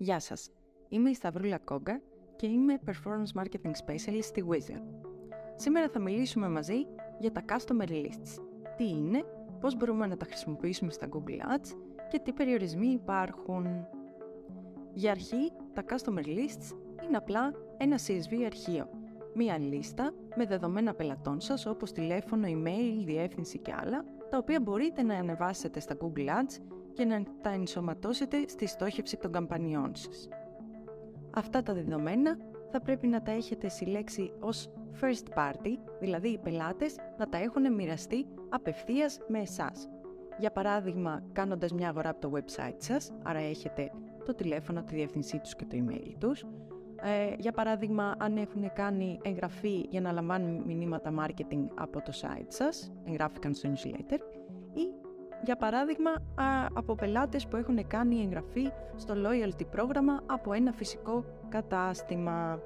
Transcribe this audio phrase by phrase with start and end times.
[0.00, 0.50] Γεια σας,
[0.88, 2.00] είμαι η Σταυρούλα Κόγκα
[2.36, 5.08] και είμαι Performance Marketing Specialist στη Wizard.
[5.56, 6.86] Σήμερα θα μιλήσουμε μαζί
[7.18, 8.42] για τα Customer Lists.
[8.76, 9.24] Τι είναι,
[9.60, 11.76] πώς μπορούμε να τα χρησιμοποιήσουμε στα Google Ads
[12.08, 13.66] και τι περιορισμοί υπάρχουν.
[14.92, 18.90] Για αρχή, τα Customer Lists είναι απλά ένα CSV αρχείο.
[19.34, 25.02] Μία λίστα με δεδομένα πελατών σας όπως τηλέφωνο, email, διεύθυνση και άλλα, τα οποία μπορείτε
[25.02, 26.62] να ανεβάσετε στα Google Ads
[26.98, 30.28] και να τα ενσωματώσετε στη στόχευση των καμπανιών σας.
[31.34, 32.36] Αυτά τα δεδομένα
[32.70, 37.74] θα πρέπει να τα έχετε συλλέξει ως first party, δηλαδή οι πελάτες να τα έχουν
[37.74, 39.88] μοιραστεί απευθείας με εσάς.
[40.38, 43.90] Για παράδειγμα, κάνοντας μια αγορά από το website σας, άρα έχετε
[44.24, 46.44] το τηλέφωνο, τη διεύθυνσή τους και το email τους.
[47.02, 52.48] Ε, για παράδειγμα, αν έχουν κάνει εγγραφή για να λαμβάνουν μηνύματα marketing από το site
[52.48, 54.18] σας, εγγράφηκαν στο newsletter,
[54.74, 55.07] ή
[55.44, 56.10] για παράδειγμα
[56.74, 62.60] από πελάτες που έχουν κάνει εγγραφή στο loyalty πρόγραμμα από ένα φυσικό κατάστημα.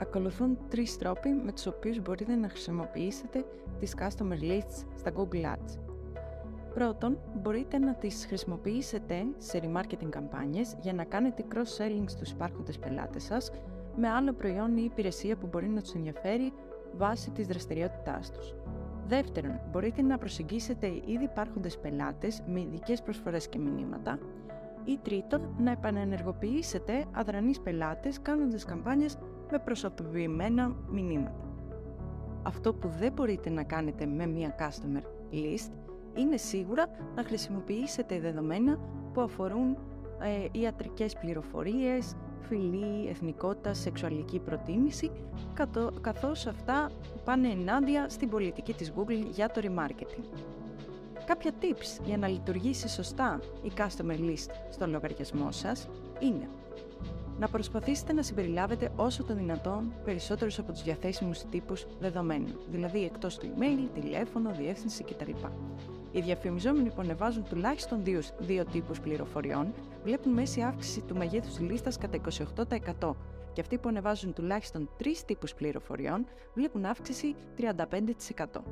[0.00, 3.44] Ακολουθούν τρεις τρόποι με τους οποίους μπορείτε να χρησιμοποιήσετε
[3.78, 5.78] τις customer lists στα Google Ads.
[6.74, 13.22] Πρώτον, μπορείτε να τις χρησιμοποιήσετε σε remarketing καμπάνιες για να κάνετε cross-selling στους υπάρχοντες πελάτες
[13.24, 13.50] σας
[13.96, 16.52] με άλλο προϊόν ή υπηρεσία που μπορεί να τους ενδιαφέρει
[16.96, 18.54] βάσει της δραστηριότητάς τους.
[19.06, 24.18] Δεύτερον, μπορείτε να προσεγγίσετε ήδη υπάρχοντες πελάτες με ειδικές προσφορές και μηνύματα.
[24.84, 29.18] Ή τρίτον, να επανενεργοποιήσετε αδρανείς πελάτες κάνοντας καμπάνιες
[29.50, 31.52] με προσωποποιημένα μηνύματα.
[32.42, 35.72] Αυτό που δεν μπορείτε να κάνετε με μια customer list
[36.14, 38.78] είναι σίγουρα να χρησιμοποιήσετε δεδομένα
[39.12, 39.76] που αφορούν
[40.20, 42.16] ε, ιατρικές πληροφορίες,
[42.48, 45.10] φιλή, εθνικότητα, σεξουαλική προτίμηση,
[46.00, 46.90] καθώς αυτά
[47.24, 50.24] πάνε ενάντια στην πολιτική της Google για το remarketing.
[51.26, 55.88] Κάποια tips για να λειτουργήσει σωστά η Customer List στο λογαριασμό σας
[56.20, 56.48] είναι
[57.38, 63.38] να προσπαθήσετε να συμπεριλάβετε όσο το δυνατόν περισσότερους από τους διαθέσιμους τύπους δεδομένων, δηλαδή εκτός
[63.38, 65.30] του email, τηλέφωνο, διεύθυνση κτλ.
[66.12, 69.72] Οι διαφημιζόμενοι που ανεβάζουν τουλάχιστον δύο, δύο τύπους πληροφοριών
[70.04, 72.18] βλέπουν μέση αύξηση του μεγέθους λίστας κατά
[73.00, 73.14] 28%
[73.52, 78.62] και αυτοί που ανεβάζουν τουλάχιστον τρεις τύπους πληροφοριών βλέπουν αύξηση 35%.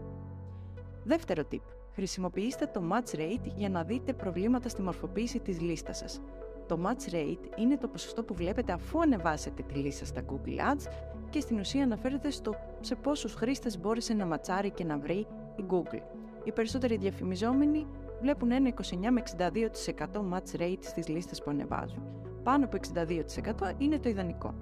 [1.04, 1.60] Δεύτερο tip.
[1.94, 6.20] Χρησιμοποιήστε το match rate για να δείτε προβλήματα στη μορφοποίηση της λίστας σας.
[6.66, 10.86] Το match rate είναι το ποσοστό που βλέπετε αφού ανεβάσετε τη λίστα στα Google Ads
[11.30, 15.64] και στην ουσία αναφέρεται στο σε πόσους χρήστες μπόρεσε να ματσάρει και να βρει η
[15.70, 16.02] Google.
[16.50, 17.86] Οι περισσότεροι διαφημιζόμενοι
[18.20, 19.22] βλέπουν ένα 29 με
[19.90, 22.02] 62% match rate στις λίστες που ανεβάζουν.
[22.42, 24.54] Πάνω από 62% είναι το ιδανικό.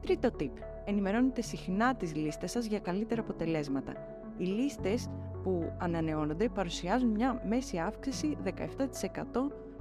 [0.00, 0.50] Τρίτο tip.
[0.84, 3.92] Ενημερώνετε συχνά τις λίστες σας για καλύτερα αποτελέσματα.
[4.36, 5.08] Οι λίστες
[5.42, 8.50] που ανανεώνονται παρουσιάζουν μια μέση αύξηση 17%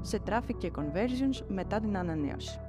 [0.02, 2.60] σε traffic και conversions μετά την ανανέωση.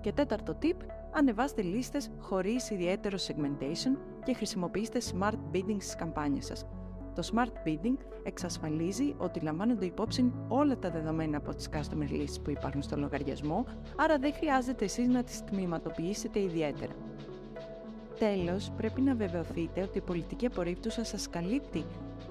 [0.00, 0.76] Και τέταρτο tip,
[1.10, 6.66] ανεβάστε λίστες χωρίς ιδιαίτερο segmentation και χρησιμοποιήστε smart bidding στις καμπάνιες σας.
[7.14, 12.50] Το Smart Bidding εξασφαλίζει ότι λαμβάνονται υπόψη όλα τα δεδομένα από τις customer lists που
[12.50, 13.64] υπάρχουν στο λογαριασμό,
[13.96, 16.92] άρα δεν χρειάζεται εσείς να τις τμήματοποιήσετε ιδιαίτερα.
[18.18, 21.84] Τέλος, πρέπει να βεβαιωθείτε ότι η πολιτική απορρίπτουσα σας καλύπτει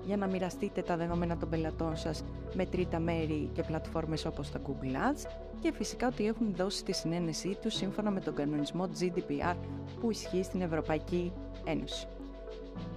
[0.06, 2.23] για να μοιραστείτε τα δεδομένα των πελατών σας
[2.53, 5.29] με τρίτα μέρη και πλατφόρμες όπως τα Google Ads
[5.59, 9.56] και φυσικά ότι έχουν δώσει τη συνένεσή τους σύμφωνα με τον κανονισμό GDPR
[10.00, 11.34] που ισχύει στην Ευρωπαϊκή
[11.66, 12.07] Ένωση.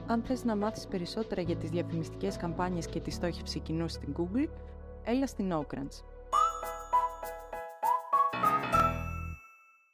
[0.06, 4.48] Αν θες να μάθεις περισσότερα για τις διαφημιστικές καμπάνιες και τη στόχευση κοινού στην Google,
[5.04, 6.11] έλα στην Oakrants.